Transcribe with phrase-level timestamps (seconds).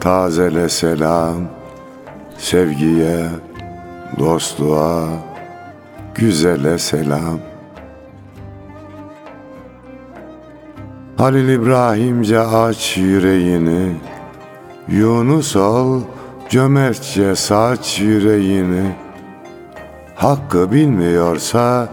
[0.00, 1.58] tazele selam
[2.38, 3.28] Sevgiye,
[4.18, 5.08] dostluğa,
[6.14, 7.38] güzele selam.
[11.16, 13.96] Halil İbrahimce aç yüreğini
[14.88, 16.00] Yunus ol
[16.48, 18.94] cömertçe saç yüreğini.
[20.14, 21.88] Hakkı bilmiyorsa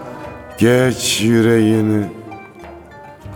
[0.58, 2.06] geç yüreğini.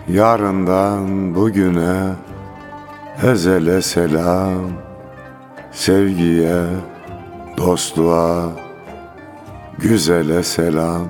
[0.08, 2.04] Yarından bugüne
[3.24, 4.72] ezele selam
[5.72, 6.64] Sevgiye,
[7.58, 8.50] dostluğa,
[9.78, 11.08] güzele selam.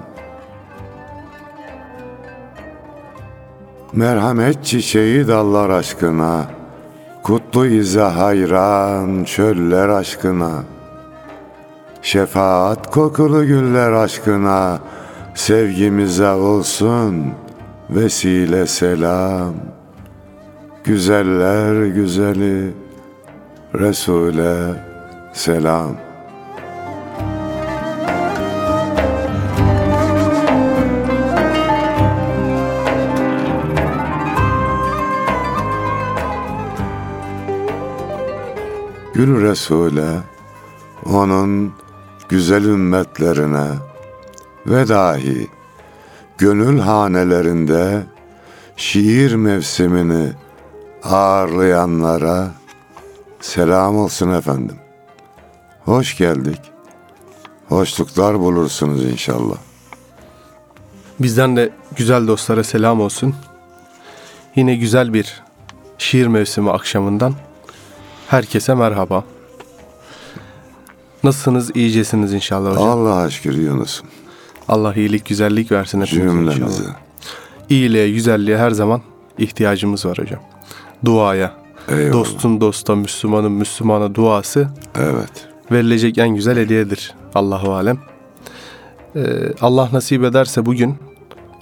[3.93, 6.45] Merhamet çiçeği dallar aşkına
[7.23, 10.52] Kutlu ize hayran çöller aşkına.
[12.02, 14.80] Şefaat kokulu güller aşkına
[15.35, 17.25] Sevgimize olsun
[17.89, 19.53] vesile selam
[20.90, 22.73] Güzeller güzeli
[23.76, 24.76] Resul'e
[25.34, 25.95] selam.
[39.14, 40.17] Gül Resul'e,
[41.06, 41.73] onun
[42.30, 43.67] güzel ümmetlerine
[44.67, 45.48] ve dahi
[46.38, 48.04] gönül hanelerinde
[48.76, 50.33] şiir mevsimini
[51.04, 52.52] ağırlayanlara
[53.42, 54.76] selam olsun efendim.
[55.86, 56.60] Hoş geldik.
[57.70, 59.55] Hoşluklar bulursunuz inşallah.
[61.20, 63.36] Bizden de güzel dostlara selam olsun.
[64.55, 65.42] Yine güzel bir
[65.98, 67.33] şiir mevsimi akşamından
[68.27, 69.23] herkese merhaba.
[71.23, 71.76] Nasılsınız?
[71.76, 72.87] İyicesiniz inşallah hocam.
[72.89, 74.08] Allah'a şükür Yunus'um.
[74.67, 76.66] Allah iyilik, güzellik versin hepimize Cümlemize.
[76.66, 76.95] inşallah.
[77.70, 79.02] İyiliğe, güzelliğe her zaman
[79.37, 80.39] ihtiyacımız var hocam.
[81.05, 81.54] Duaya.
[81.89, 82.14] Eyvallah.
[82.14, 84.67] Dostun dosta, Müslümanın Müslümana duası
[84.99, 85.48] Evet.
[85.71, 87.14] verilecek en güzel hediyedir.
[87.36, 87.98] Allahu alem.
[89.15, 89.21] Ee,
[89.61, 90.95] Allah nasip ederse bugün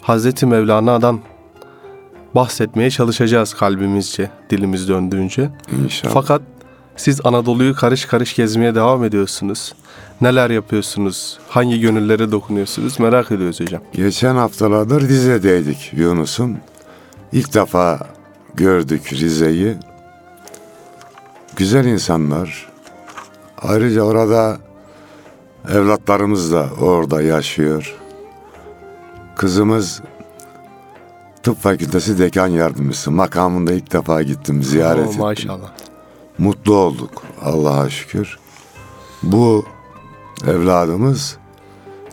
[0.01, 1.19] Hazreti Mevlana'dan
[2.35, 5.49] bahsetmeye çalışacağız kalbimizce, dilimiz döndüğünce.
[5.83, 6.13] İnşallah.
[6.13, 6.41] Fakat
[6.95, 9.73] siz Anadolu'yu karış karış gezmeye devam ediyorsunuz.
[10.21, 11.39] Neler yapıyorsunuz?
[11.49, 12.99] Hangi gönüllere dokunuyorsunuz?
[12.99, 13.81] Merak ediyoruz hocam.
[13.93, 16.57] Geçen haftalarda Rize'deydik Yunus'um.
[17.31, 17.99] İlk defa
[18.57, 19.77] gördük Rize'yi.
[21.55, 22.69] Güzel insanlar.
[23.61, 24.57] Ayrıca orada
[25.73, 27.95] evlatlarımız da orada yaşıyor.
[29.35, 30.01] Kızımız
[31.43, 33.11] tıp fakültesi dekan yardımcısı.
[33.11, 35.19] Makamında ilk defa gittim, ziyaret Oo, ettim.
[35.21, 35.71] maşallah.
[36.37, 38.39] Mutlu olduk Allah'a şükür.
[39.23, 39.65] Bu
[40.47, 41.37] evladımız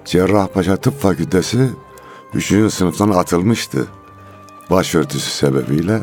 [0.05, 1.71] Cerrahpaşa Tıp Fakültesi
[2.34, 2.72] 3.
[2.72, 3.87] sınıftan atılmıştı.
[4.71, 6.00] Başörtüsü sebebiyle.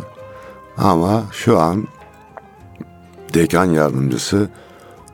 [0.78, 1.88] Ama şu an
[3.34, 4.50] dekan yardımcısı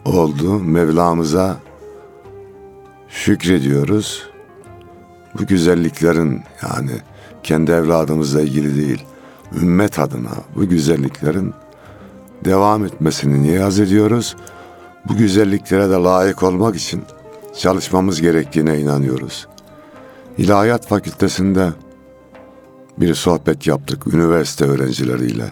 [0.06, 0.60] oldu.
[0.60, 1.58] Mevlamıza
[3.10, 4.30] şükrediyoruz.
[5.40, 6.92] Bu güzelliklerin yani
[7.44, 9.06] kendi evladımızla ilgili değil,
[9.62, 11.54] ümmet adına bu güzelliklerin
[12.46, 14.36] devam etmesini niyaz ediyoruz.
[15.08, 17.04] Bu güzelliklere de layık olmak için
[17.58, 19.48] çalışmamız gerektiğine inanıyoruz.
[20.38, 21.70] İlahiyat Fakültesinde
[22.98, 25.52] bir sohbet yaptık üniversite öğrencileriyle.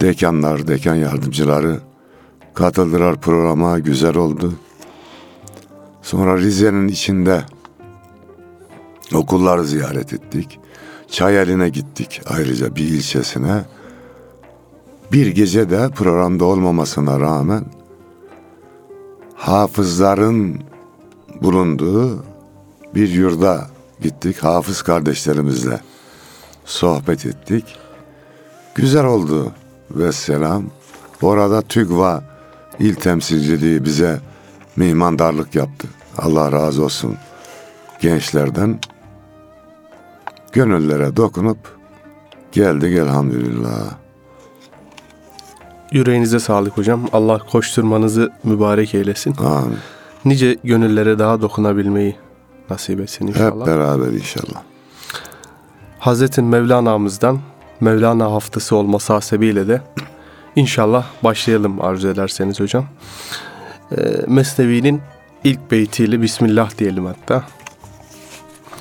[0.00, 1.80] Dekanlar, dekan yardımcıları
[2.54, 4.52] katıldılar programa, güzel oldu.
[6.02, 7.42] Sonra Rize'nin içinde
[9.14, 10.60] okulları ziyaret ettik.
[11.10, 13.64] Çayeli'ne gittik ayrıca bir ilçesine.
[15.12, 17.64] Bir gece de programda olmamasına rağmen
[19.34, 20.60] hafızların
[21.42, 22.24] bulunduğu
[22.94, 23.66] bir yurda
[24.00, 24.44] gittik.
[24.44, 25.80] Hafız kardeşlerimizle
[26.66, 27.64] sohbet ettik.
[28.74, 29.52] Güzel oldu
[29.90, 30.64] ve selam.
[31.22, 32.22] Orada TÜGVA
[32.78, 34.20] il temsilciliği bize
[34.76, 35.88] mihmandarlık yaptı.
[36.18, 37.16] Allah razı olsun
[38.00, 38.78] gençlerden.
[40.52, 41.58] Gönüllere dokunup
[42.52, 43.94] geldik elhamdülillah.
[45.92, 47.08] Yüreğinize sağlık hocam.
[47.12, 49.34] Allah koşturmanızı mübarek eylesin.
[49.36, 49.78] Amin.
[50.24, 52.16] Nice gönüllere daha dokunabilmeyi
[52.70, 53.60] nasip etsin inşallah.
[53.60, 54.62] Hep beraber inşallah.
[56.06, 57.40] Hazreti Mevlana'mızdan
[57.80, 59.82] Mevlana haftası olması hasebiyle de
[60.56, 62.84] İnşallah başlayalım arzu ederseniz hocam.
[63.92, 65.00] Ee, Mesnevi'nin
[65.44, 67.44] ilk beytiyle Bismillah diyelim hatta.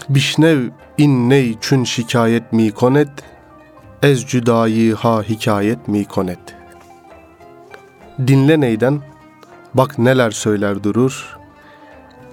[0.10, 0.60] Bişnev
[0.98, 3.10] inney çün şikayet mi konet,
[4.04, 6.56] ez cüdayı ha hikayet mi konet.
[8.28, 9.01] Dinle neyden,
[9.74, 11.38] bak neler söyler durur,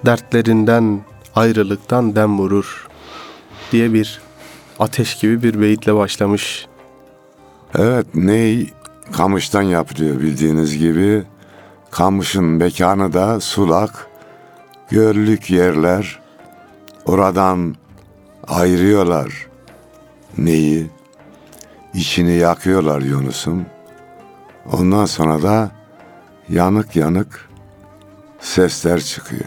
[0.05, 1.01] dertlerinden,
[1.35, 2.87] ayrılıktan dem vurur
[3.71, 4.22] diye bir
[4.79, 6.67] ateş gibi bir beyitle başlamış.
[7.75, 8.69] Evet ney
[9.11, 11.23] kamıştan yapılıyor bildiğiniz gibi.
[11.91, 14.07] Kamışın mekanı da sulak,
[14.89, 16.19] görlük yerler.
[17.05, 17.75] Oradan
[18.47, 19.47] ayırıyorlar
[20.37, 20.89] neyi,
[21.93, 23.65] içini yakıyorlar Yunus'un.
[24.71, 25.71] Ondan sonra da
[26.49, 27.49] yanık yanık
[28.39, 29.45] sesler çıkıyor.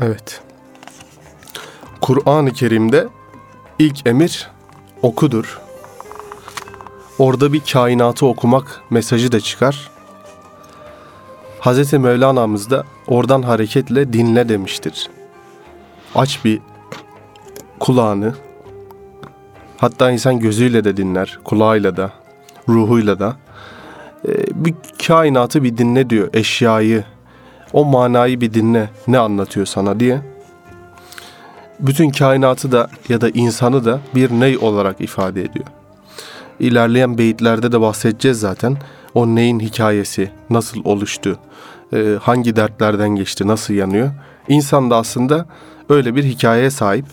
[0.00, 0.40] Evet.
[2.00, 3.08] Kur'an-ı Kerim'de
[3.80, 4.50] ilk emir
[5.02, 5.60] okudur.
[7.18, 9.90] Orada bir kainatı okumak mesajı da çıkar.
[11.60, 11.92] Hz.
[11.92, 15.10] Mevlana'mız da oradan hareketle dinle demiştir.
[16.14, 16.60] Aç bir
[17.78, 18.34] kulağını.
[19.76, 22.12] Hatta insan gözüyle de dinler, kulağıyla da,
[22.68, 23.36] ruhuyla da.
[24.28, 24.74] Ee, bir
[25.06, 27.04] kainatı bir dinle diyor, eşyayı,
[27.72, 30.20] o manayı bir dinle, ne anlatıyor sana diye.
[31.82, 35.66] Bütün kainatı da ya da insanı da bir ney olarak ifade ediyor.
[36.60, 38.76] İlerleyen beyitlerde de bahsedeceğiz zaten.
[39.14, 41.38] O neyin hikayesi, nasıl oluştu,
[41.92, 44.10] e, hangi dertlerden geçti, nasıl yanıyor.
[44.48, 45.46] İnsan da aslında
[45.88, 47.04] öyle bir hikayeye sahip.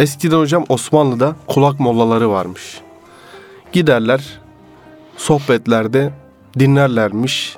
[0.00, 2.80] Eskiden hocam Osmanlı'da kulak mollaları varmış.
[3.72, 4.40] Giderler,
[5.16, 6.12] sohbetlerde
[6.58, 7.56] dinlerlermiş,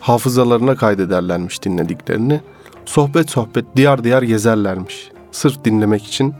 [0.00, 2.40] hafızalarına kaydederlermiş dinlediklerini.
[2.86, 5.10] Sohbet sohbet diyar diyar gezerlermiş.
[5.32, 6.34] Sırf dinlemek için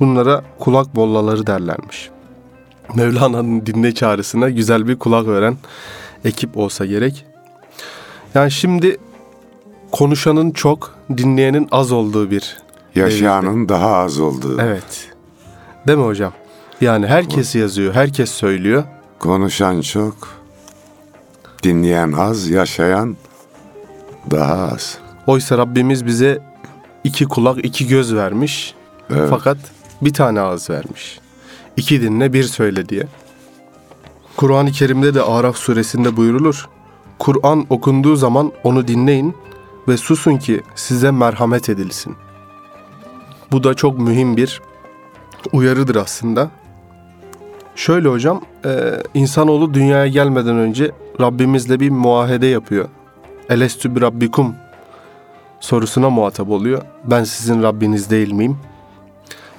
[0.00, 2.10] bunlara kulak mollaları derlermiş.
[2.94, 5.56] Mevlana'nın dinle çağrısına güzel bir kulak veren
[6.24, 7.26] ekip olsa gerek.
[8.34, 8.96] Yani şimdi
[9.92, 12.56] konuşanın çok, dinleyenin az olduğu bir
[12.94, 14.60] Yaşayanın daha az olduğu.
[14.60, 15.08] Evet.
[15.86, 16.32] Değil mi hocam?
[16.80, 18.84] Yani herkes yazıyor, herkes söylüyor.
[19.18, 20.14] Konuşan çok,
[21.62, 23.16] dinleyen az, yaşayan
[24.30, 24.98] daha az.
[25.26, 26.47] Oysa Rabbimiz bize
[27.08, 28.74] iki kulak, iki göz vermiş.
[29.10, 29.30] Evet.
[29.30, 29.58] Fakat
[30.02, 31.20] bir tane ağız vermiş.
[31.76, 33.06] İki dinle bir söyle diye.
[34.36, 36.68] Kur'an-ı Kerim'de de Araf suresinde buyurulur.
[37.18, 39.34] Kur'an okunduğu zaman onu dinleyin
[39.88, 42.16] ve susun ki size merhamet edilsin.
[43.52, 44.60] Bu da çok mühim bir
[45.52, 46.50] uyarıdır aslında.
[47.76, 48.70] Şöyle hocam, e,
[49.14, 50.90] insanoğlu dünyaya gelmeden önce
[51.20, 52.88] Rabbimizle bir muahede yapıyor.
[53.48, 54.54] Elestü bi rabbikum
[55.60, 56.82] sorusuna muhatap oluyor.
[57.04, 58.58] Ben sizin Rabbiniz değil miyim?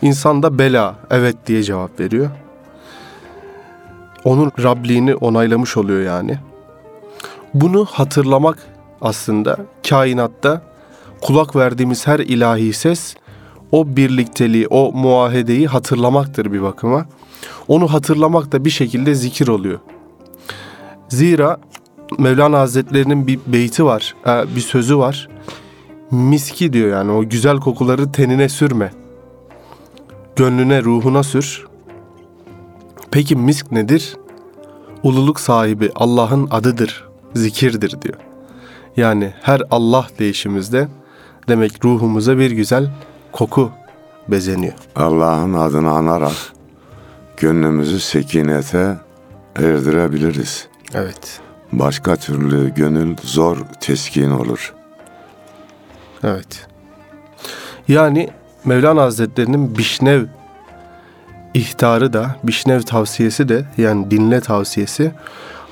[0.02, 2.30] İnsan da bela, evet diye cevap veriyor.
[4.24, 6.38] Onun Rabliğini onaylamış oluyor yani.
[7.54, 8.58] Bunu hatırlamak
[9.02, 9.58] aslında
[9.90, 10.62] kainatta
[11.22, 13.16] kulak verdiğimiz her ilahi ses
[13.72, 17.06] o birlikteliği, o muahedeyi hatırlamaktır bir bakıma.
[17.68, 19.80] Onu hatırlamak da bir şekilde zikir oluyor.
[21.10, 21.58] Zira
[22.18, 25.30] Mevlana Hazretlerinin bir beyti var, e, bir sözü var.
[26.12, 28.92] Miski diyor yani o güzel kokuları tenine sürme.
[30.36, 31.68] Gönlüne, ruhuna sür.
[33.12, 34.18] Peki misk nedir?
[35.04, 38.18] Ululuk sahibi Allah'ın adıdır, zikirdir diyor.
[38.98, 40.88] Yani her Allah deyişimizde
[41.48, 42.92] demek ruhumuza bir güzel
[43.32, 43.72] koku
[44.28, 44.74] bezeniyor.
[44.96, 46.54] Allah'ın adını anarak
[47.38, 48.98] gönlümüzü sekinete
[49.56, 50.68] erdirebiliriz.
[50.94, 51.40] Evet.
[51.72, 54.74] Başka türlü gönül zor teskin olur.
[56.24, 56.68] Evet.
[57.88, 58.30] Yani
[58.66, 60.26] Mevlana Hazretlerinin Bişnev
[61.54, 65.12] ihtarı da, Bişnev tavsiyesi de yani dinle tavsiyesi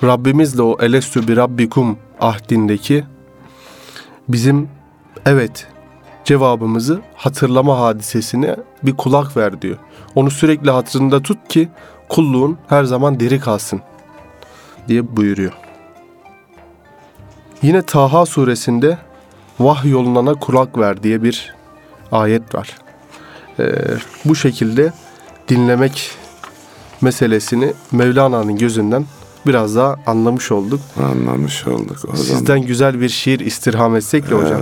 [0.04, 3.04] Rabbimizle o elestü bi rabbikum ahdindeki
[4.30, 4.70] bizim
[5.26, 5.68] evet
[6.26, 9.78] cevabımızı hatırlama hadisesine bir kulak ver diyor.
[10.16, 11.70] Onu sürekli hatırında tut ki
[12.10, 13.82] kulluğun her zaman diri kalsın
[14.88, 15.54] diye buyuruyor.
[17.62, 18.98] Yine Taha suresinde
[19.60, 21.54] vah yolunana kulak ver diye bir
[22.12, 22.78] ayet var.
[23.60, 23.74] Ee,
[24.26, 24.94] bu şekilde
[25.48, 26.12] dinlemek
[27.02, 29.06] meselesini Mevlana'nın gözünden
[29.48, 30.82] biraz daha anlamış olduk.
[31.04, 32.16] Anlamış olduk o zaman.
[32.16, 34.62] Sizden güzel bir şiir istirham etsek de hocam.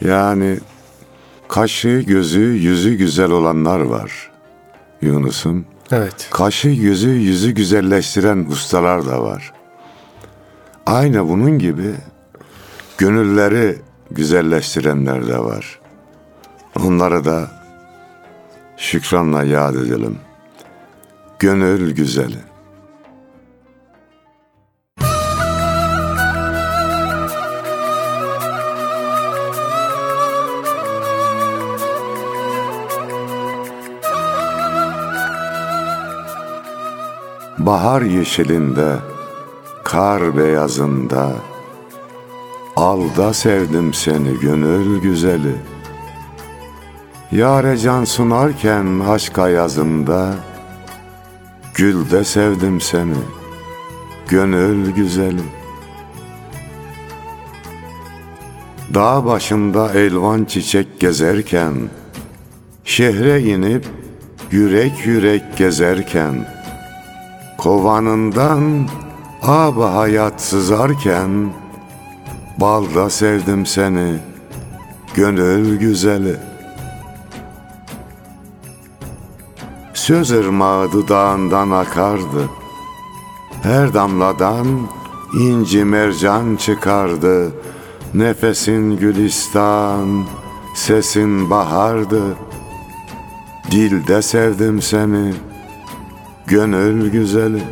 [0.00, 0.58] Yani
[1.48, 4.30] kaşı, gözü, yüzü güzel olanlar var
[5.02, 5.64] Yunus'um.
[5.92, 6.28] Evet.
[6.30, 9.52] Kaşı, yüzü, yüzü güzelleştiren ustalar da var.
[10.86, 11.94] Aynı bunun gibi
[12.98, 13.78] gönülleri
[14.10, 15.80] güzelleştirenler de var.
[16.84, 17.50] Onları da
[18.76, 20.18] şükranla yad edelim.
[21.38, 22.38] Gönül güzeli.
[37.58, 38.96] Bahar yeşilinde,
[39.84, 41.32] kar beyazında,
[42.84, 45.56] Alda sevdim seni gönül güzeli.
[47.32, 50.34] Yare can sunarken aşk ayazında,
[51.74, 53.14] Gülde sevdim seni,
[54.28, 55.42] gönül güzeli.
[58.94, 61.74] Dağ başında elvan çiçek gezerken,
[62.84, 63.86] Şehre inip
[64.50, 66.48] yürek yürek gezerken,
[67.58, 68.88] Kovanından
[69.42, 71.30] ab hayat sızarken,
[72.60, 74.18] Balda sevdim seni,
[75.14, 76.36] gönül güzeli.
[79.94, 82.48] Söz ırmağı dudağından akardı,
[83.62, 84.66] Her damladan
[85.40, 87.52] inci mercan çıkardı,
[88.14, 90.26] Nefesin gülistan,
[90.74, 92.22] sesin bahardı.
[93.70, 95.34] Dilde sevdim seni,
[96.46, 97.62] gönül güzeli.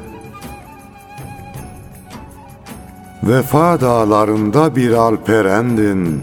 [3.22, 6.22] Vefa dağlarında bir alperendin,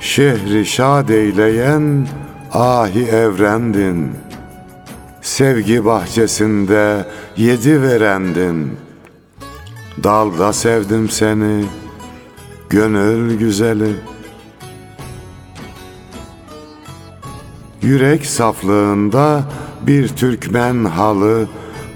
[0.00, 2.08] Şehri şad eyleyen
[2.52, 4.10] ahi evrendin.
[5.20, 7.06] Sevgi bahçesinde
[7.36, 8.76] yedi verendin.
[10.04, 11.64] Dalda sevdim seni,
[12.70, 13.96] gönül güzeli.
[17.82, 19.42] Yürek saflığında
[19.86, 21.48] bir Türkmen halı,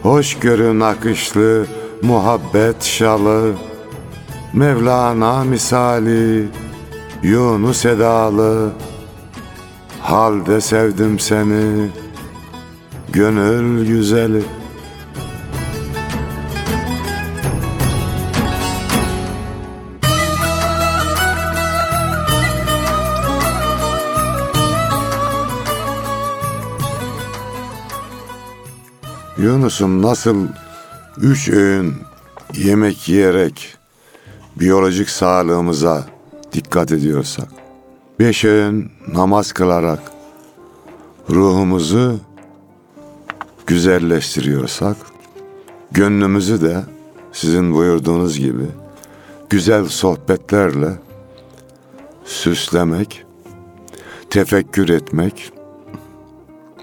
[0.03, 1.67] Hoşgörü nakışlı
[2.03, 3.53] muhabbet şalı,
[4.53, 6.49] Mevlana misali,
[7.23, 8.73] Yunus edalı,
[10.01, 11.91] Halde sevdim seni,
[13.13, 14.43] gönül güzeli.
[29.39, 30.47] Yunus'um nasıl
[31.17, 31.95] üç öğün
[32.55, 33.77] yemek yiyerek
[34.57, 36.07] biyolojik sağlığımıza
[36.53, 37.49] dikkat ediyorsak,
[38.19, 40.01] beş öğün namaz kılarak
[41.31, 42.21] ruhumuzu
[43.67, 44.97] güzelleştiriyorsak,
[45.93, 46.83] gönlümüzü de
[47.33, 48.67] sizin buyurduğunuz gibi
[49.51, 50.93] güzel sohbetlerle
[52.25, 53.25] süslemek,
[54.31, 55.53] tefekkür etmek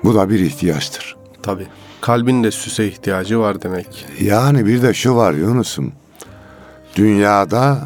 [0.03, 1.15] bu da bir ihtiyaçtır.
[1.43, 1.67] Tabii.
[2.01, 4.05] Kalbin de süse ihtiyacı var demek.
[4.21, 5.91] Yani bir de şu var Yunus'um.
[6.95, 7.77] Dünyada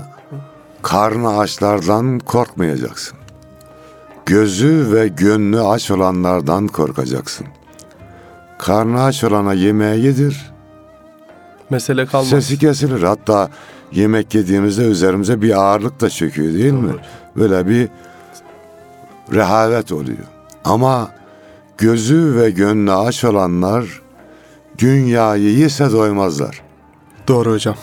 [0.81, 3.17] karnı açlardan korkmayacaksın.
[4.25, 7.47] Gözü ve gönlü aç olanlardan korkacaksın.
[8.57, 10.51] Karnı aç olana yemeği yedir.
[11.69, 12.29] Mesele kalmaz.
[12.29, 13.03] Sesi kesilir.
[13.03, 13.49] Hatta
[13.91, 16.93] yemek yediğimizde üzerimize bir ağırlık da çöküyor değil mi?
[17.35, 17.89] Böyle bir
[19.33, 20.27] rehavet oluyor.
[20.65, 21.11] Ama
[21.77, 24.01] gözü ve gönlü aç olanlar
[24.77, 26.61] dünyayı yese doymazlar.
[27.27, 27.75] Doğru hocam.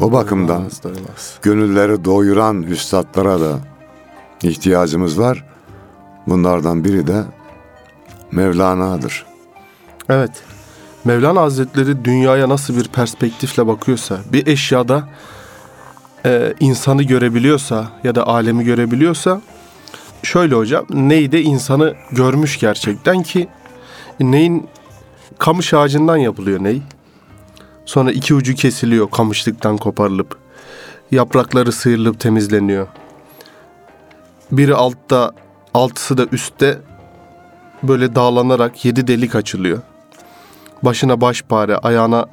[0.00, 1.38] O bakımdan Doymaz, doymaz.
[1.42, 3.58] gönülleri doyuran üstadlara da
[4.42, 5.44] ihtiyacımız var.
[6.26, 7.24] Bunlardan biri de
[8.32, 9.26] Mevlana'dır.
[10.08, 10.30] Evet.
[11.04, 15.08] Mevlana Hazretleri dünyaya nasıl bir perspektifle bakıyorsa, bir eşyada
[16.24, 19.40] e, insanı görebiliyorsa ya da alemi görebiliyorsa,
[20.22, 23.48] şöyle hocam, neyde insanı görmüş gerçekten ki
[24.20, 24.68] neyin
[25.38, 26.82] kamış ağacından yapılıyor ney?
[27.86, 30.36] Sonra iki ucu kesiliyor kamışlıktan koparılıp.
[31.10, 32.86] Yaprakları sıyrılıp temizleniyor.
[34.52, 35.32] Biri altta,
[35.74, 36.78] altısı da üstte
[37.82, 39.78] böyle dağlanarak yedi delik açılıyor.
[40.82, 42.26] Başına başpare, ayağına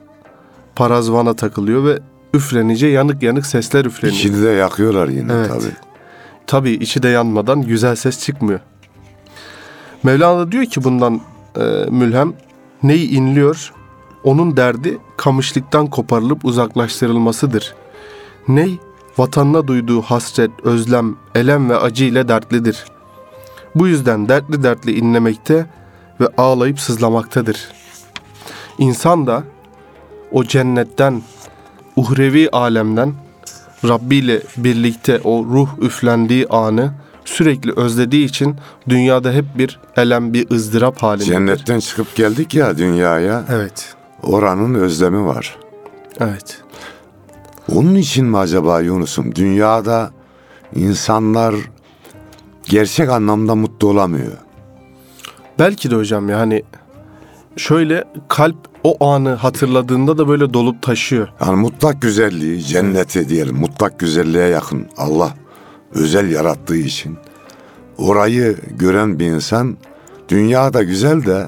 [0.75, 2.00] parazvana takılıyor ve
[2.33, 4.19] üflenince yanık yanık sesler üfleniyor.
[4.19, 5.50] İçini de yakıyorlar yine Evet.
[5.50, 5.74] tabii.
[6.48, 8.60] Tabii içi de yanmadan güzel ses çıkmıyor.
[10.03, 11.22] Mevlana diyor ki bundan
[11.57, 12.33] e, mülhem
[12.83, 13.74] neyi inliyor?
[14.24, 17.75] Onun derdi kamışlıktan koparılıp uzaklaştırılmasıdır.
[18.48, 18.80] Ney
[19.18, 22.86] vatanına duyduğu hasret, özlem, elem ve acı ile dertlidir.
[23.75, 25.65] Bu yüzden dertli dertli inlemekte
[26.22, 27.68] ve ağlayıp sızlamaktadır.
[28.77, 29.44] İnsan da
[30.32, 31.22] o cennetten,
[31.96, 33.13] uhrevi alemden
[33.88, 36.94] Rabbi ile birlikte o ruh üflendiği anı
[37.25, 38.56] sürekli özlediği için
[38.89, 41.32] dünyada hep bir elem, bir ızdırap halindedir.
[41.32, 43.44] Cennetten çıkıp geldik ya dünyaya.
[43.50, 43.96] Evet.
[44.24, 45.58] Oranın özlemi var.
[46.20, 46.62] Evet.
[47.72, 50.12] Onun için mi acaba Yunus'um dünyada
[50.75, 51.56] insanlar
[52.65, 54.32] gerçek anlamda mutlu olamıyor?
[55.60, 56.63] Belki de hocam yani
[57.58, 61.27] şöyle kalp o anı hatırladığında da böyle dolup taşıyor.
[61.42, 65.34] Yani mutlak güzelliği, cenneti diyelim, mutlak güzelliğe yakın Allah
[65.92, 67.18] özel yarattığı için
[67.98, 69.77] orayı gören bir insan
[70.30, 71.48] dünyada güzel de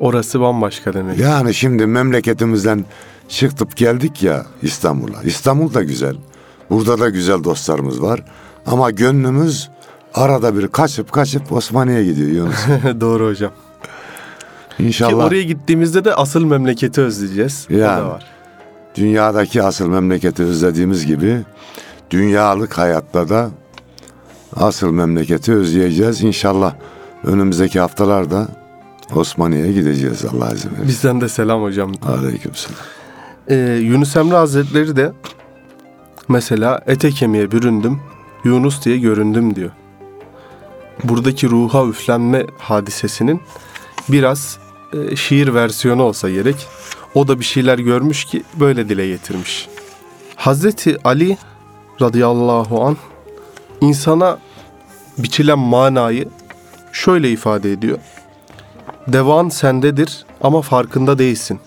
[0.00, 1.18] Orası bambaşka demek.
[1.18, 2.84] Yani şimdi memleketimizden
[3.28, 5.22] çıktıp geldik ya İstanbul'a.
[5.22, 6.16] İstanbul da güzel.
[6.70, 8.24] Burada da güzel dostlarımız var.
[8.66, 9.68] Ama gönlümüz
[10.14, 12.56] arada bir kaçıp kaçıp Osmaniye gidiyor Yunus.
[13.00, 13.50] Doğru hocam.
[14.76, 17.66] Ki İnşallah oraya gittiğimizde de asıl memleketi özleyeceğiz.
[17.70, 18.00] O Yani.
[18.00, 18.26] da var.
[18.94, 21.40] dünyadaki asıl memleketi özlediğimiz gibi
[22.10, 23.50] dünyalık hayatta da
[24.56, 26.22] asıl memleketi özleyeceğiz.
[26.22, 26.74] İnşallah
[27.24, 28.48] önümüzdeki haftalarda
[29.14, 30.88] Osmaniye'ye gideceğiz Allah izin verirse.
[30.88, 31.92] Bizden de selam hocam.
[32.02, 32.78] Aleykümselam.
[33.48, 35.12] Ee, Yunus Emre Hazretleri de
[36.28, 38.00] mesela ete kemiğe büründüm,
[38.44, 39.70] Yunus diye göründüm diyor.
[41.04, 43.40] Buradaki ruha üflenme hadisesinin
[44.08, 44.58] biraz
[44.92, 46.66] e, şiir versiyonu olsa gerek.
[47.14, 49.68] O da bir şeyler görmüş ki böyle dile getirmiş.
[50.36, 51.36] Hazreti Ali
[52.00, 52.96] radıyallahu an
[53.80, 54.38] insana
[55.18, 56.28] biçilen manayı
[56.92, 57.98] şöyle ifade ediyor.
[59.12, 61.60] Devan sendedir ama farkında değilsin.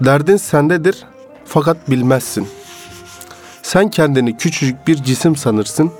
[0.00, 1.04] Derdin sendedir
[1.44, 2.48] fakat bilmezsin.
[3.62, 5.92] Sen kendini küçücük bir cisim sanırsın.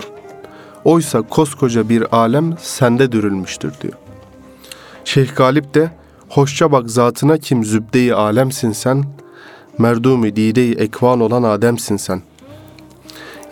[0.85, 3.95] Oysa koskoca bir alem sende dürülmüştür diyor.
[5.05, 5.91] Şeyh Galip de
[6.29, 9.05] hoşça bak zatına kim zübde-i alemsin sen.
[9.79, 12.23] Merdumi dide-i ekvan olan Adem'sin sen.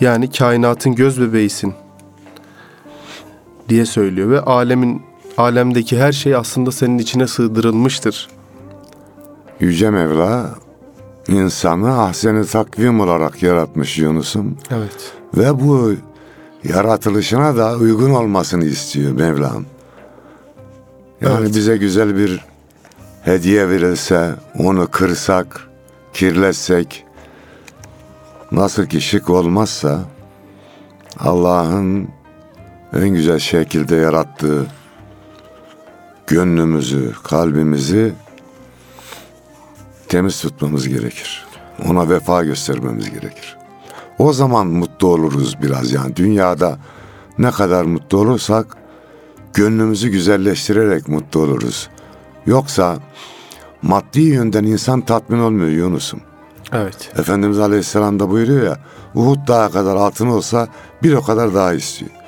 [0.00, 1.74] Yani kainatın göz bebeğisin
[3.68, 8.28] diye söylüyor ve alemin alemdeki her şey aslında senin içine sığdırılmıştır
[9.60, 10.54] Yüce Mevla
[11.28, 14.58] insanı ahseni takvim olarak yaratmış Yunus'um.
[14.70, 15.12] Evet.
[15.36, 15.94] Ve bu
[16.64, 19.64] yaratılışına da uygun olmasını istiyor Mevlam.
[21.20, 21.54] Yani Evet.
[21.54, 22.44] bize güzel bir
[23.24, 25.68] hediye verilse, onu kırsak,
[26.12, 27.04] kirletsek,
[28.52, 30.00] nasıl ki şık olmazsa,
[31.20, 32.08] Allah'ın
[32.92, 34.66] en güzel şekilde yarattığı
[36.32, 38.12] gönlümüzü, kalbimizi
[40.08, 41.46] temiz tutmamız gerekir.
[41.88, 43.56] Ona vefa göstermemiz gerekir.
[44.18, 46.78] O zaman mutlu oluruz biraz yani dünyada
[47.38, 48.76] ne kadar mutlu olursak
[49.54, 51.88] gönlümüzü güzelleştirerek mutlu oluruz.
[52.46, 52.96] Yoksa
[53.82, 56.20] maddi yönden insan tatmin olmuyor Yunus'um.
[56.72, 57.12] Evet.
[57.18, 58.78] Efendimiz Aleyhisselam da buyuruyor ya
[59.14, 60.68] Uhud dağı kadar altın olsa
[61.02, 62.21] bir o kadar daha istiyor.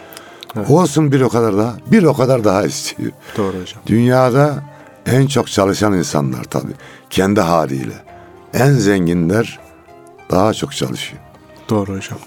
[0.69, 3.13] Olsun bir o kadar daha, bir o kadar daha istiyor.
[3.37, 3.83] Doğru hocam.
[3.87, 4.63] Dünyada
[5.07, 6.73] en çok çalışan insanlar tabii.
[7.11, 7.95] Kendi haliyle.
[8.55, 9.61] En zenginler
[10.31, 11.23] daha çok çalışıyor.
[11.71, 12.19] Doğru hocam.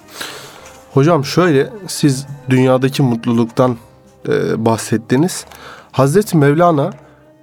[0.94, 3.78] Hocam şöyle siz dünyadaki mutluluktan
[4.30, 5.46] e, bahsettiniz.
[5.92, 6.92] Hazreti Mevlana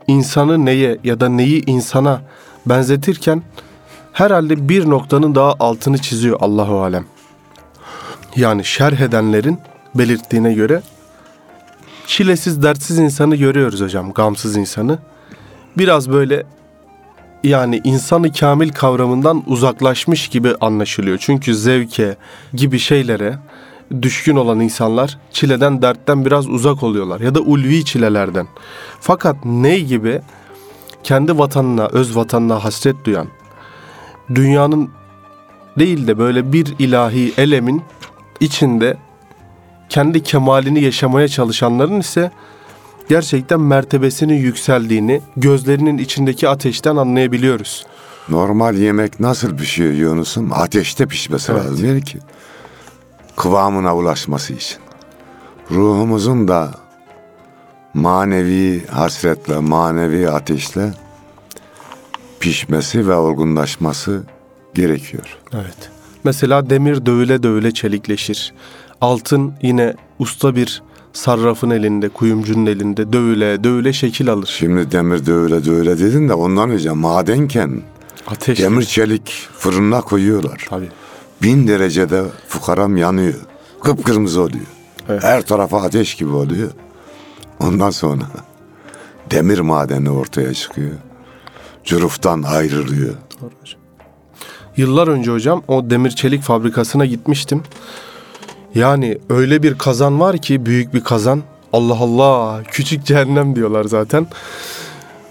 [0.07, 2.23] insanı neye ya da neyi insana
[2.67, 3.43] benzetirken
[4.13, 7.05] herhalde bir noktanın daha altını çiziyor Allahu alem.
[8.37, 9.59] Yani şerh edenlerin
[9.95, 10.83] belirttiğine göre
[12.07, 14.99] çilesiz dertsiz insanı görüyoruz hocam, gamsız insanı.
[15.79, 16.43] Biraz böyle
[17.45, 21.19] yani insanı kamil kavramından uzaklaşmış gibi anlaşılıyor.
[21.21, 22.17] Çünkü zevke
[22.55, 23.39] gibi şeylere
[24.03, 28.47] düşkün olan insanlar çileden dertten biraz uzak oluyorlar ya da ulvi çilelerden.
[29.01, 30.21] Fakat ney gibi
[31.03, 33.29] kendi vatanına, öz vatanına hasret duyan,
[34.35, 34.91] dünyanın
[35.79, 37.83] değil de böyle bir ilahi elemin
[38.41, 38.97] içinde
[39.89, 42.31] kendi kemalini yaşamaya çalışanların ise
[43.09, 47.87] gerçekten mertebesinin yükseldiğini gözlerinin içindeki ateşten anlayabiliyoruz.
[48.29, 50.53] Normal yemek nasıl pişiyor Yunus'um?
[50.53, 51.65] Ateşte pişmesi Evet.
[51.65, 52.19] lazım değil ki.
[53.37, 54.79] Kıvamına ulaşması için.
[55.71, 56.71] Ruhumuzun da
[57.95, 60.93] manevi hasretle, manevi ateşle
[62.41, 64.23] pişmesi ve olgunlaşması
[64.75, 65.39] gerekiyor.
[65.53, 65.91] Evet.
[66.25, 68.55] Mesela demir dövüle dövüle çelikleşir.
[69.05, 74.47] Altın yine usta bir sarrafın elinde, kuyumcunun elinde dövüle dövüle şekil alır.
[74.59, 77.83] Şimdi demir dövüle dövüle dedin de ondan önce madenken
[78.27, 78.59] Ateş.
[78.59, 80.67] demir çelik fırına koyuyorlar.
[80.71, 80.89] Tabii.
[81.43, 83.35] Bin derecede fukaram yanıyor.
[83.83, 84.65] Kıpkırmızı oluyor.
[85.09, 85.25] Evet.
[85.25, 86.71] Her tarafa ateş gibi oluyor.
[87.61, 88.25] Ondan sonra
[89.31, 90.95] demir madeni ortaya çıkıyor.
[91.85, 93.15] Cüruftan ayrılıyor.
[93.41, 93.81] Doğru hocam.
[94.77, 97.63] Yıllar önce hocam o demir çelik fabrikasına gitmiştim.
[98.75, 101.43] Yani öyle bir kazan var ki büyük bir kazan.
[101.73, 104.27] Allah Allah küçük cehennem diyorlar zaten.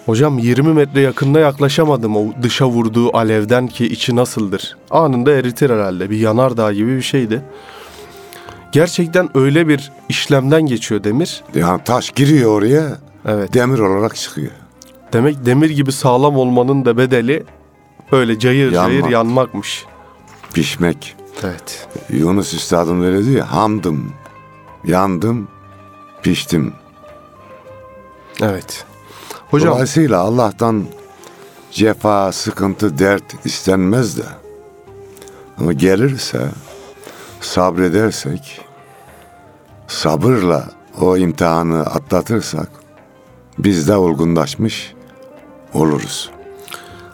[0.06, 4.77] Hocam 20 metre yakınına yaklaşamadım o dışa vurduğu alevden ki içi nasıldır.
[4.91, 7.41] Anında eritir herhalde bir yanardağ gibi bir şeydi.
[8.71, 11.43] Gerçekten öyle bir işlemden geçiyor demir.
[11.56, 13.53] Yani taş giriyor oraya Evet.
[13.53, 14.51] demir olarak çıkıyor.
[15.13, 17.43] Demek demir gibi sağlam olmanın da bedeli
[18.12, 19.12] öyle cayır cayır Yanmak.
[19.12, 19.86] yanmakmış.
[20.53, 21.15] Pişmek.
[21.43, 21.88] Evet.
[22.10, 24.13] Yunus Üstad'ın öyle diyor ya hamdım,
[24.86, 25.48] yandım,
[26.24, 26.74] piştim.
[28.41, 28.86] Evet.
[29.52, 30.86] Hocam Dolayısıyla Allah'tan
[31.72, 34.24] cefa, sıkıntı, dert istenmez de.
[35.60, 36.50] Ama gelirse
[37.41, 38.62] sabredersek,
[39.88, 40.69] sabırla
[41.02, 42.69] o imtihanı atlatırsak
[43.58, 44.93] biz de olgunlaşmış
[45.74, 46.32] oluruz.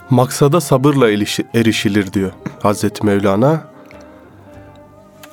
[0.09, 2.31] maksada sabırla erişi- erişilir diyor
[2.63, 3.61] Hazreti Mevlana.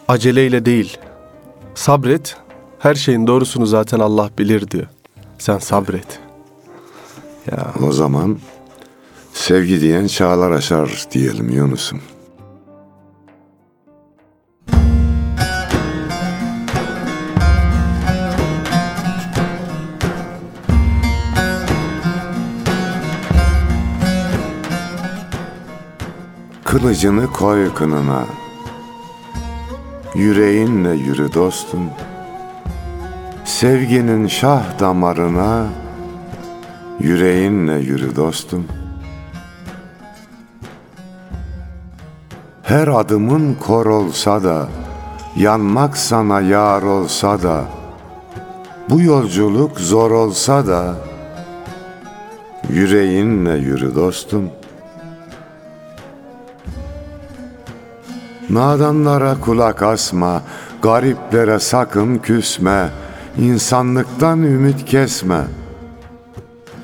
[0.09, 0.99] Aceleyle değil.
[1.75, 2.37] Sabret.
[2.79, 4.87] Her şeyin doğrusunu zaten Allah bilir diyor.
[5.39, 6.21] Sen sabret.
[7.51, 8.39] Ya O zaman
[9.33, 12.01] sevgi diyen çağlar aşar diyelim Yunus'um.
[26.65, 28.25] Kılıcını koy kınına,
[30.17, 31.91] yüreğinle yürü dostum.
[33.45, 35.67] Sevginin şah damarına,
[37.01, 38.67] Yüreğinle yürü dostum.
[42.63, 44.69] Her adımın kor olsa da,
[45.37, 47.65] yanmak sana yar olsa da,
[48.91, 50.95] bu yolculuk zor olsa da,
[52.71, 54.51] yüreğinle yürü dostum.
[58.51, 60.43] Nadanlara kulak asma,
[60.83, 62.89] gariplere sakın küsme,
[63.39, 65.67] insanlıktan ümit kesme.''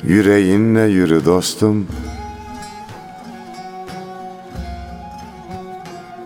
[0.05, 1.87] Yüreğinle yürü dostum.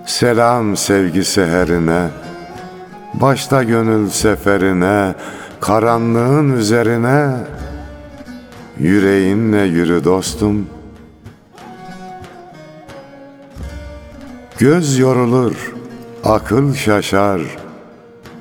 [0.07, 2.09] Selam sevgi seherine,
[3.15, 5.15] başta gönül seferine,
[5.61, 7.31] karanlığın üzerine.
[8.79, 10.67] Yüreğinle yürü dostum.
[14.59, 15.75] Göz yorulur,
[16.25, 17.41] akıl şaşar,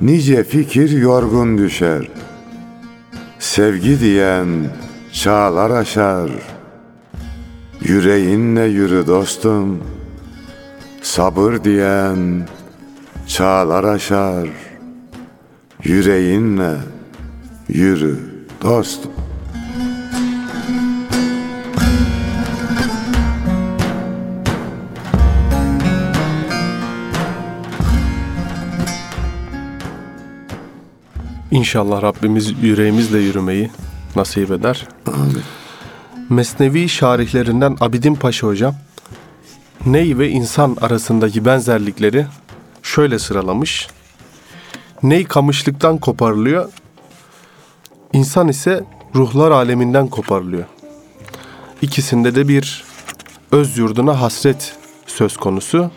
[0.02, 2.10] nice fikir yorgun düşer.
[3.40, 4.48] Sevgi diyen
[5.14, 6.30] çağlar aşar.
[7.82, 9.84] Yüreğinle yürü dostum.
[11.02, 12.48] Sabır diyen
[13.28, 14.50] çağlar aşar.
[15.84, 16.76] Yüreğinle
[17.68, 18.20] yürü
[18.62, 19.15] dostum.
[31.66, 33.72] İnşallah Rabbimiz yüreğimizle yürümeyi
[34.16, 34.88] nasip eder.
[35.08, 35.42] Amin.
[36.30, 38.76] Mesnevi şarihlerinden Abidin Paşa hocam
[39.86, 42.26] ney ve insan arasındaki benzerlikleri
[42.84, 43.88] şöyle sıralamış.
[45.04, 46.70] Ney kamışlıktan koparılıyor,
[48.14, 48.84] insan ise
[49.16, 50.66] ruhlar aleminden koparılıyor.
[51.82, 52.84] İkisinde de bir
[53.52, 54.76] öz yurduna hasret
[55.08, 55.92] söz konusu.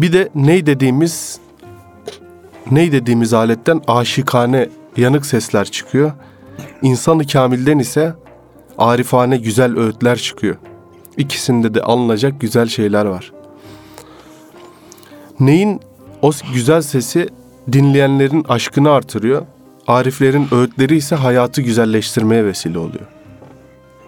[0.00, 1.40] Bir de ney dediğimiz
[2.70, 6.12] ney dediğimiz aletten aşikane yanık sesler çıkıyor.
[6.82, 8.14] İnsanı kamilden ise
[8.78, 10.56] arifane güzel öğütler çıkıyor.
[11.16, 13.32] İkisinde de alınacak güzel şeyler var.
[15.40, 15.80] Neyin
[16.22, 17.28] o güzel sesi
[17.72, 19.42] dinleyenlerin aşkını artırıyor.
[19.86, 23.06] Ariflerin öğütleri ise hayatı güzelleştirmeye vesile oluyor.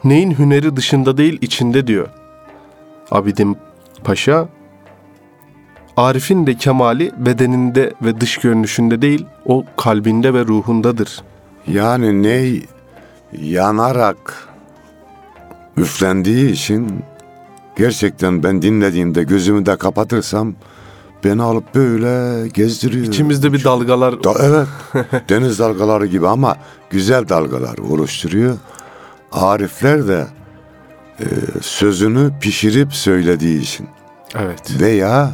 [0.05, 2.09] Neyin hüneri dışında değil içinde diyor.
[3.11, 3.57] Abidin
[4.05, 4.49] Paşa
[5.96, 11.22] Arif'in de kemali bedeninde ve dış görünüşünde değil, o kalbinde ve ruhundadır.
[11.66, 12.66] Yani ney
[13.38, 14.48] yanarak
[15.76, 17.04] üflendiği için
[17.76, 20.54] gerçekten ben dinlediğimde gözümü de kapatırsam
[21.24, 23.07] beni alıp böyle gezdiriyor.
[23.07, 24.68] İçimizde bir dalgalar Da, evet.
[25.28, 26.57] Deniz dalgaları gibi ama
[26.90, 28.57] güzel dalgalar oluşturuyor.
[29.33, 30.26] Arifler de
[31.20, 31.24] e,
[31.61, 33.88] sözünü pişirip söylediği için
[34.38, 34.80] Evet.
[34.80, 35.30] veya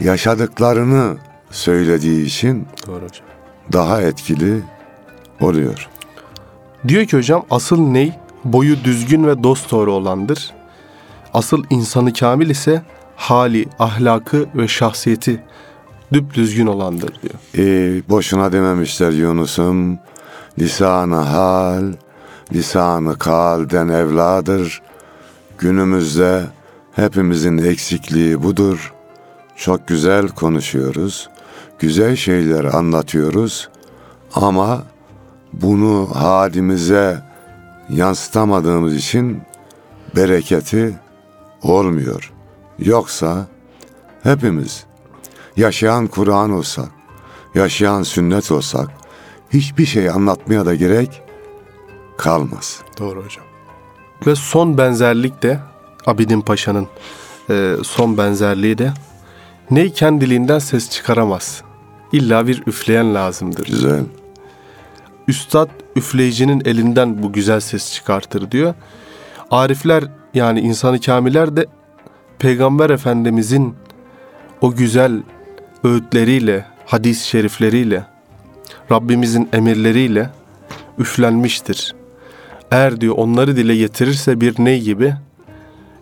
[0.00, 1.16] yaşadıklarını
[1.50, 3.26] söylediği için Doğru hocam.
[3.72, 4.60] daha etkili
[5.40, 5.88] oluyor.
[6.88, 8.12] Diyor ki hocam asıl ney
[8.44, 10.50] boyu düzgün ve dost doğru olandır.
[11.34, 12.82] Asıl insanı kamil ise
[13.16, 15.42] hali, ahlakı ve şahsiyeti
[16.34, 17.34] düzgün olandır diyor.
[17.68, 19.98] E, boşuna dememişler Yunus'um.
[20.58, 21.92] Lisanı hal,
[22.52, 24.82] lisanı kalden evladır.
[25.58, 26.42] Günümüzde
[26.92, 28.92] hepimizin eksikliği budur.
[29.56, 31.28] Çok güzel konuşuyoruz.
[31.78, 33.68] Güzel şeyler anlatıyoruz.
[34.34, 34.82] Ama
[35.52, 37.22] bunu halimize
[37.88, 39.42] yansıtamadığımız için
[40.16, 40.94] bereketi
[41.62, 42.32] olmuyor.
[42.78, 43.46] Yoksa
[44.22, 44.84] hepimiz
[45.56, 46.88] yaşayan Kur'an olsak,
[47.54, 48.88] yaşayan sünnet olsak
[49.52, 51.22] hiçbir şey anlatmaya da gerek
[52.18, 52.80] kalmaz.
[52.98, 53.44] Doğru hocam.
[54.26, 55.60] Ve son benzerlik de
[56.06, 56.88] Abidin Paşa'nın
[57.50, 58.92] e, son benzerliği de
[59.70, 61.62] ney kendiliğinden ses çıkaramaz.
[62.12, 63.66] İlla bir üfleyen lazımdır.
[63.66, 64.04] Güzel.
[65.28, 68.74] Üstad üfleyicinin elinden bu güzel ses çıkartır diyor.
[69.50, 71.66] Arifler yani insanı kamiler de
[72.38, 73.74] Peygamber Efendimizin
[74.60, 75.22] o güzel
[75.84, 78.06] öğütleriyle, hadis-i şerifleriyle,
[78.90, 80.30] Rabbimizin emirleriyle
[80.98, 81.94] üflenmiştir.
[82.70, 85.14] Eğer diyor onları dile getirirse bir ney gibi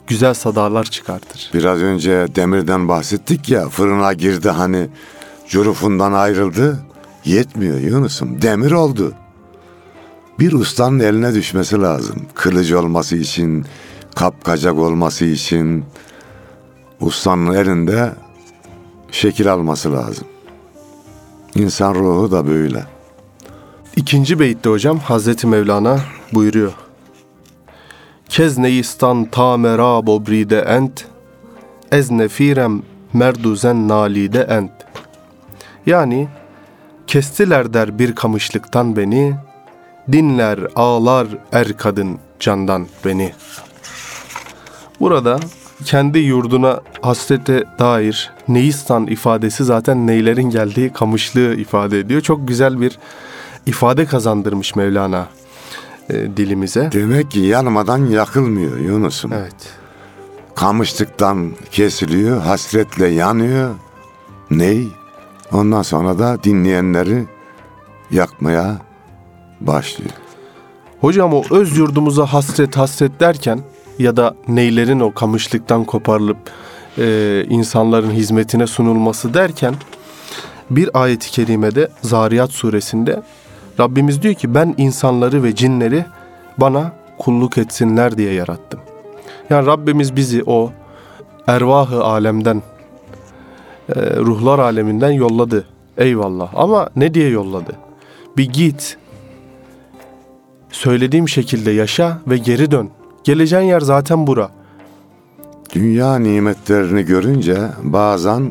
[0.06, 1.50] güzel sadalar çıkartır.
[1.54, 4.88] Biraz önce demirden bahsettik ya fırına girdi hani
[5.48, 6.78] curufundan ayrıldı.
[7.24, 9.12] Yetmiyor Yunus'um demir oldu.
[10.38, 12.16] Bir ustanın eline düşmesi lazım.
[12.34, 13.64] Kılıcı olması için,
[14.14, 15.84] kapkacak olması için
[17.00, 18.12] ustanın elinde
[19.10, 20.26] şekil alması lazım.
[21.54, 22.84] İnsan ruhu da böyle.
[23.96, 26.00] İkinci beytte hocam Hazreti Mevlana
[26.32, 26.72] buyuruyor.
[28.28, 31.06] Kezneyistan ta merab obride ent,
[31.92, 32.82] ez nefirem
[33.12, 34.72] merduzen nalide ent.
[35.86, 36.28] Yani
[37.06, 39.34] kestiler der bir kamışlıktan beni,
[40.12, 43.32] dinler ağlar er kadın candan beni.
[45.00, 45.40] Burada
[45.84, 52.20] kendi yurduna hasrete dair Neistan ifadesi zaten neylerin geldiği kamışlığı ifade ediyor.
[52.20, 52.98] Çok güzel bir
[53.66, 55.26] ifade kazandırmış Mevlana
[56.10, 56.92] e, dilimize.
[56.92, 59.32] Demek ki yanmadan yakılmıyor Yunus'um.
[59.32, 59.54] Evet.
[60.54, 63.74] Kamışlıktan kesiliyor, hasretle yanıyor.
[64.50, 64.88] Ney?
[65.52, 67.24] Ondan sonra da dinleyenleri
[68.10, 68.78] yakmaya
[69.60, 70.10] başlıyor.
[71.00, 73.60] Hocam o öz yurdumuza hasret hasret derken
[73.98, 76.38] ya da neylerin o kamışlıktan koparılıp
[76.98, 79.74] e, insanların hizmetine sunulması derken
[80.70, 83.22] bir ayet-i kerimede Zariyat suresinde
[83.80, 86.04] Rabbimiz diyor ki ben insanları ve cinleri
[86.58, 88.80] bana kulluk etsinler diye yarattım.
[89.50, 90.72] Yani Rabbimiz bizi o
[91.46, 92.62] ervahı alemden
[93.88, 95.64] e, ruhlar aleminden yolladı.
[95.98, 96.50] Eyvallah.
[96.54, 97.72] Ama ne diye yolladı?
[98.36, 98.96] Bir git.
[100.70, 102.90] Söylediğim şekilde yaşa ve geri dön.
[103.24, 104.50] Geleceğin yer zaten bura.
[105.74, 108.50] Dünya nimetlerini görünce bazen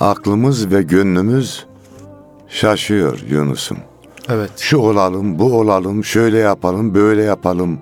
[0.00, 1.66] aklımız ve gönlümüz
[2.48, 3.78] şaşıyor Yunus'um.
[4.28, 4.50] Evet.
[4.56, 7.78] Şu olalım, bu olalım, şöyle yapalım, böyle yapalım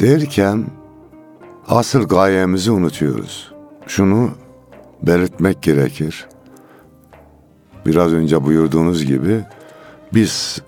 [0.00, 0.66] derken
[1.68, 3.52] asıl gayemizi unutuyoruz.
[3.86, 4.30] Şunu
[5.02, 6.26] belirtmek gerekir.
[7.86, 9.44] Biraz önce buyurduğunuz gibi
[10.14, 10.62] biz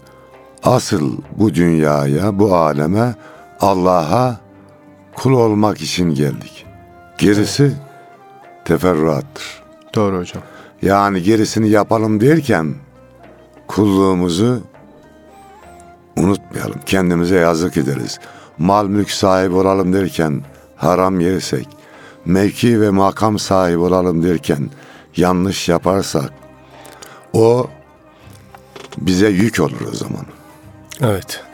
[0.62, 3.14] asıl bu dünyaya, bu aleme
[3.60, 4.40] Allah'a
[5.16, 6.66] kul olmak için geldik.
[7.18, 7.72] Gerisi
[8.64, 9.62] teferruattır.
[9.94, 10.42] Doğru hocam.
[10.82, 12.74] Yani gerisini yapalım derken
[13.66, 14.62] kulluğumuzu
[16.18, 16.80] unutmayalım.
[16.86, 18.20] Kendimize yazık ederiz.
[18.58, 20.42] Mal mülk sahibi olalım derken
[20.76, 21.68] haram yersek,
[22.24, 24.70] mevki ve makam sahibi olalım derken
[25.16, 26.32] yanlış yaparsak
[27.32, 27.66] o
[28.98, 30.26] bize yük olur o zaman.
[31.00, 31.44] Evet.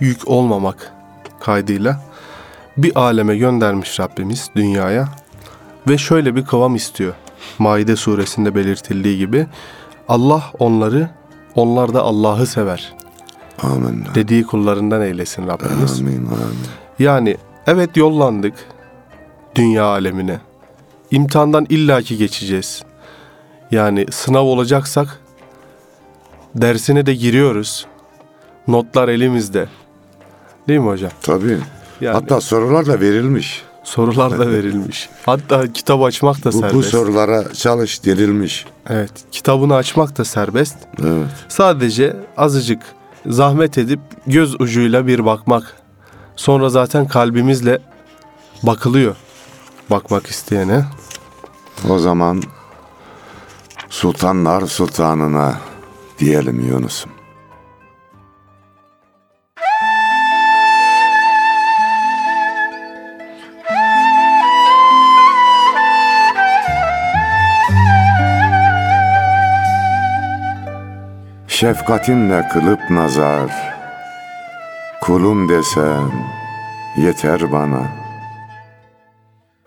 [0.00, 0.92] Yük olmamak
[1.40, 2.04] kaydıyla
[2.76, 5.08] bir aleme göndermiş Rabbimiz dünyaya
[5.88, 7.14] ve şöyle bir kıvam istiyor.
[7.58, 9.46] Maide suresinde belirtildiği gibi
[10.08, 11.10] Allah onları,
[11.54, 12.94] onlar da Allah'ı sever.
[13.62, 14.04] Amin.
[14.14, 16.00] Dediği kullarından eylesin Rabbimiz.
[16.00, 16.16] Amin.
[16.16, 16.26] Amin.
[16.98, 18.54] Yani evet yollandık
[19.54, 20.40] dünya alemine.
[21.10, 22.82] İmtihandan illaki geçeceğiz.
[23.70, 25.20] Yani sınav olacaksak
[26.54, 27.86] dersine de giriyoruz.
[28.68, 29.68] Notlar elimizde.
[30.68, 31.10] Değil mi hocam?
[31.22, 31.58] Tabii.
[32.00, 33.62] Yani Hatta sorular da verilmiş.
[33.84, 35.08] sorular da verilmiş.
[35.26, 36.88] Hatta kitap açmak da Bu, bu serbest.
[36.90, 38.66] sorulara çalış denilmiş.
[38.88, 40.76] Evet, kitabını açmak da serbest.
[41.02, 41.26] Evet.
[41.48, 42.82] Sadece azıcık
[43.28, 45.76] zahmet edip göz ucuyla bir bakmak.
[46.36, 47.78] Sonra zaten kalbimizle
[48.62, 49.16] bakılıyor.
[49.90, 50.84] Bakmak isteyene.
[51.88, 52.42] O zaman
[53.90, 55.58] sultanlar sultanına
[56.18, 57.15] diyelim Yunus'um.
[71.60, 73.50] Şefkatinle kılıp nazar,
[75.00, 76.12] kulum desem
[76.96, 77.82] yeter bana.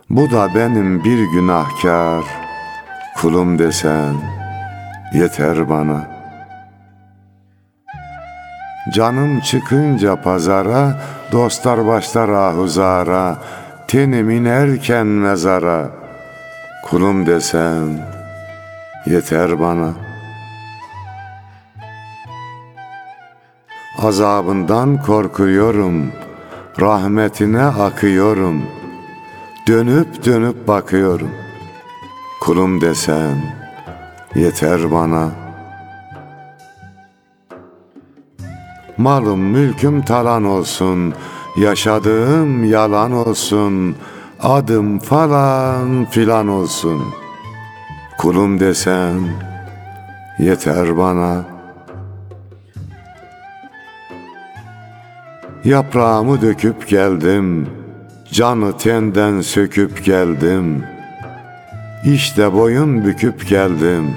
[0.09, 2.23] Bu da benim bir günahkar,
[3.17, 4.15] kulum desen
[5.13, 6.07] yeter bana.
[8.93, 13.37] Canım çıkınca pazara, dostlar başlar ahuzara,
[13.87, 15.89] tenim inerken mezara,
[16.85, 18.07] kulum desen
[19.05, 20.08] yeter bana.
[24.01, 26.11] Azabından korkuyorum,
[26.81, 28.63] rahmetine akıyorum.
[29.67, 31.29] Dönüp dönüp bakıyorum.
[32.41, 33.37] Kulum desen
[34.35, 35.29] yeter bana.
[38.97, 41.13] Malım mülküm talan olsun,
[41.57, 43.95] yaşadığım yalan olsun,
[44.41, 47.01] adım falan filan olsun.
[48.17, 49.19] Kulum desen
[50.39, 51.48] yeter bana.
[55.63, 57.69] Yaprağımı döküp geldim,
[58.31, 60.83] canı tenden söküp geldim.
[62.05, 64.15] İşte boyun büküp geldim.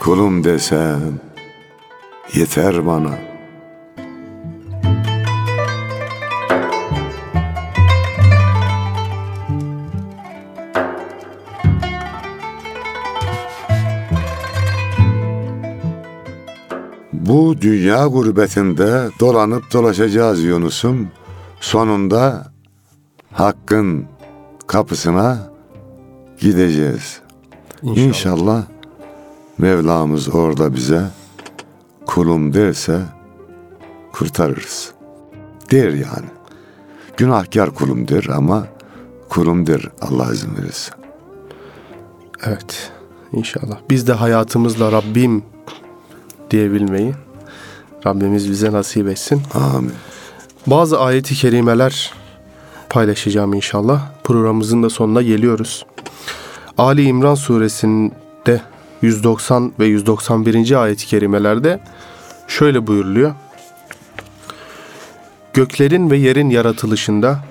[0.00, 1.00] Kulum desen
[2.34, 3.31] yeter bana.
[17.32, 21.08] Bu dünya gurbetinde dolanıp dolaşacağız Yunus'um.
[21.60, 22.52] Sonunda
[23.32, 24.04] Hakk'ın
[24.66, 25.50] kapısına
[26.40, 27.20] gideceğiz.
[27.82, 28.62] İnşallah,
[29.58, 31.02] Mevlamız orada bize
[32.06, 33.00] kulum derse
[34.12, 34.92] kurtarırız.
[35.70, 36.30] Der yani.
[37.16, 38.66] Günahkar kulum der ama
[39.28, 40.92] kulum der Allah izin verirse.
[42.46, 42.92] Evet.
[43.32, 43.78] İnşallah.
[43.90, 45.42] Biz de hayatımızla Rabbim
[46.52, 47.14] diyebilmeyi
[48.06, 49.42] Rabbimiz bize nasip etsin.
[49.54, 49.92] Amin.
[50.66, 52.12] Bazı ayeti kerimeler
[52.88, 54.10] paylaşacağım inşallah.
[54.24, 55.86] Programımızın da sonuna geliyoruz.
[56.78, 58.60] Ali İmran suresinde
[59.02, 60.82] 190 ve 191.
[60.82, 61.80] ayet-i kerimelerde
[62.48, 63.34] şöyle buyuruluyor.
[65.54, 67.44] Göklerin ve yerin yaratılışında,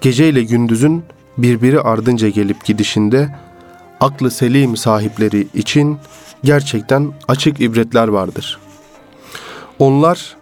[0.00, 1.04] gece ile gündüzün
[1.38, 3.28] birbiri ardınca gelip gidişinde,
[4.00, 5.98] aklı selim sahipleri için
[6.44, 8.58] gerçekten açık ibretler vardır.
[9.78, 10.36] Onlar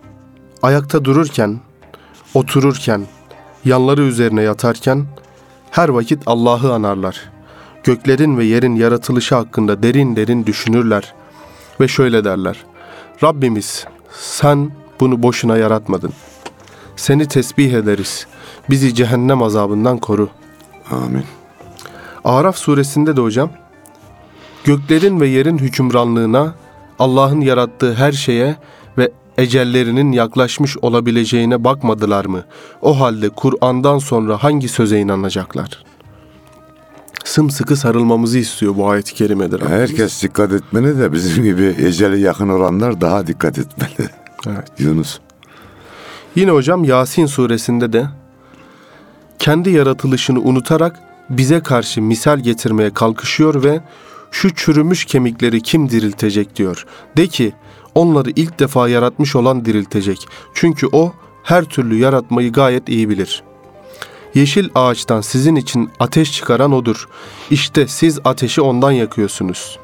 [0.62, 1.60] ayakta dururken,
[2.34, 3.06] otururken,
[3.64, 5.06] yanları üzerine yatarken
[5.70, 7.30] her vakit Allah'ı anarlar.
[7.84, 11.14] Göklerin ve yerin yaratılışı hakkında derin derin düşünürler
[11.80, 12.64] ve şöyle derler.
[13.22, 13.86] Rabbimiz
[14.20, 16.12] sen bunu boşuna yaratmadın.
[16.96, 18.26] Seni tesbih ederiz.
[18.70, 20.28] Bizi cehennem azabından koru.
[20.90, 21.24] Amin.
[22.24, 23.50] Araf suresinde de hocam
[24.64, 26.54] göklerin ve yerin hükümranlığına,
[26.98, 28.56] Allah'ın yarattığı her şeye
[28.98, 32.44] ve ecellerinin yaklaşmış olabileceğine bakmadılar mı?
[32.82, 35.84] O halde Kur'an'dan sonra hangi söze inanacaklar?
[37.24, 39.72] Sımsıkı sarılmamızı istiyor bu ayet-i kerimede Rabbimiz.
[39.72, 44.08] Herkes dikkat etmeli de bizim gibi eceli yakın olanlar daha dikkat etmeli.
[44.46, 44.66] Evet.
[44.78, 45.18] Yunus.
[46.34, 48.06] Yine hocam Yasin suresinde de
[49.38, 50.98] kendi yaratılışını unutarak
[51.30, 53.80] bize karşı misal getirmeye kalkışıyor ve
[54.32, 56.86] şu çürümüş kemikleri kim diriltecek diyor.
[57.16, 57.52] De ki
[57.94, 60.28] onları ilk defa yaratmış olan diriltecek.
[60.54, 63.42] Çünkü o her türlü yaratmayı gayet iyi bilir.
[64.34, 67.08] Yeşil ağaçtan sizin için ateş çıkaran odur.
[67.50, 69.78] İşte siz ateşi ondan yakıyorsunuz.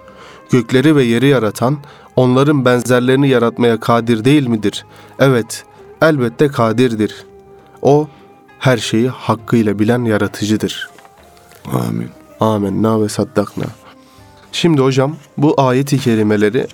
[0.51, 1.79] Gökleri ve yeri yaratan,
[2.17, 4.87] onların benzerlerini yaratmaya kadir değil midir?
[5.19, 5.65] Evet,
[6.03, 7.27] elbette kadirdir.
[7.83, 8.09] O
[8.59, 10.91] her şeyi hakkıyla bilen yaratıcıdır.
[11.73, 12.11] Amin.
[12.41, 13.65] Amenna ve saddakna.
[14.53, 16.67] Şimdi hocam bu ayeti kerimeleri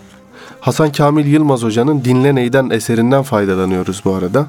[0.60, 4.46] Hasan Kamil Yılmaz hocanın Dinle Neyden eserinden faydalanıyoruz bu arada.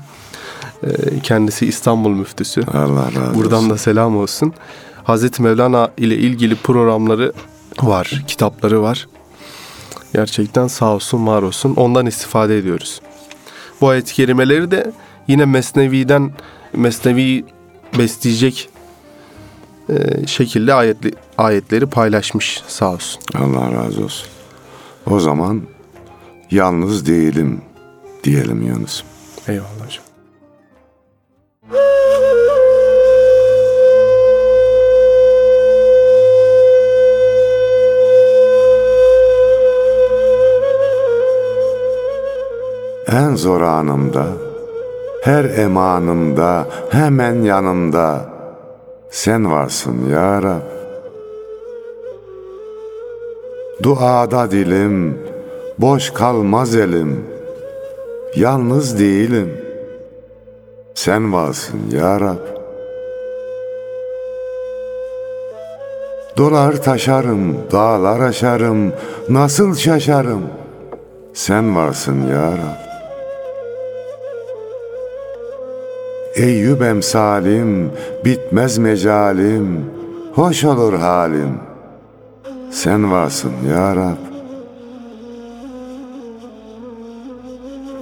[0.83, 0.89] Ee,
[1.23, 2.63] Kendisi İstanbul müftüsü.
[2.73, 3.35] Allah razı olsun.
[3.35, 4.53] Buradan da selam olsun.
[5.03, 7.33] Hazreti Mevlana ile ilgili programları
[7.81, 9.07] var, kitapları var.
[10.13, 11.73] Gerçekten sağ olsun, var olsun.
[11.75, 13.01] Ondan istifade ediyoruz.
[13.81, 14.91] Bu ayet-i kerimeleri de
[15.27, 16.31] yine Mesnevi'den
[16.73, 17.45] Mesnevi
[17.97, 18.69] besleyecek
[19.89, 23.21] e, şekilde ayetli, ayetleri paylaşmış sağ olsun.
[23.35, 24.27] Allah razı olsun.
[25.11, 25.61] O zaman
[26.51, 27.61] yalnız değilim
[28.23, 29.03] diyelim Yunus.
[29.47, 30.05] Eyvallah hocam.
[43.07, 44.27] En zor anımda,
[45.23, 48.34] her emanımda, hemen yanımda
[49.15, 50.61] sen varsın ya Rab.
[53.83, 55.17] Duada dilim,
[55.77, 57.25] boş kalmaz elim,
[58.35, 59.57] yalnız değilim.
[60.93, 62.37] Sen varsın ya Rab.
[66.37, 68.93] Dolar taşarım, dağlar aşarım,
[69.29, 70.43] nasıl şaşarım.
[71.33, 72.94] Sen varsın ya Rab.
[76.35, 77.91] Eyüp emsalim,
[78.25, 79.85] bitmez mecalim,
[80.33, 81.59] hoş olur halim.
[82.71, 84.17] Sen varsın ya Rab.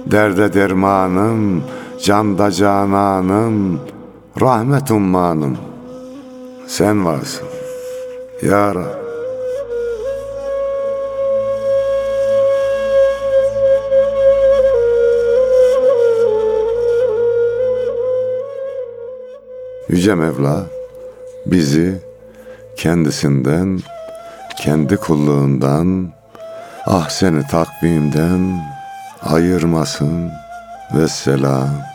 [0.06, 1.62] Derde dermanım,
[2.02, 3.80] canda cananım,
[4.40, 5.56] rahmet ummanım.
[6.66, 7.46] Sen varsın
[8.42, 9.03] ya Rab.
[19.94, 20.66] Yüce Mevla
[21.46, 22.02] bizi
[22.76, 23.80] kendisinden,
[24.56, 26.12] kendi kulluğundan,
[26.86, 28.60] ah seni takvimden
[29.22, 30.30] ayırmasın.
[30.94, 31.93] Vesselam.